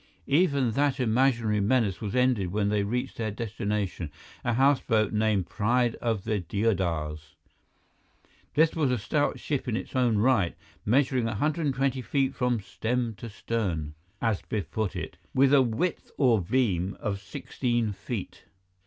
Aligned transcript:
Even 0.25 0.71
that 0.71 0.99
imaginary 0.99 1.59
menace 1.59 2.01
was 2.01 2.15
ended 2.15 2.51
when 2.51 2.69
they 2.69 2.81
reached 2.81 3.17
their 3.17 3.29
destination, 3.29 4.11
a 4.43 4.53
houseboat 4.53 5.13
named 5.13 5.47
Pride 5.47 5.93
of 5.97 6.23
the 6.23 6.39
Deodars. 6.39 7.35
This 8.55 8.73
was 8.75 8.89
a 8.89 8.97
stout 8.97 9.39
ship 9.39 9.67
in 9.67 9.77
its 9.77 9.95
own 9.95 10.17
right, 10.17 10.55
measuring 10.87 11.25
120 11.25 12.01
feet 12.01 12.33
from 12.33 12.59
"stem 12.59 13.13
to 13.17 13.29
stern" 13.29 13.93
as 14.23 14.41
Biff 14.41 14.71
put 14.71 14.95
it, 14.95 15.17
with 15.35 15.53
a 15.53 15.61
width 15.61 16.09
or 16.17 16.41
beam 16.41 16.97
of 16.99 17.21
16 17.21 17.91
feet. 17.93 18.45